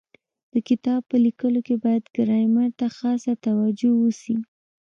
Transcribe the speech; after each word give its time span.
د 0.53 0.55
کتاب 0.69 0.99
په 1.09 1.15
لیکلو 1.25 1.59
کي 1.67 1.75
باید 1.83 2.03
ګرامر 2.15 2.69
ته 2.79 2.87
خاصه 2.97 3.33
توجو 3.45 3.91
وسي. 4.03 4.35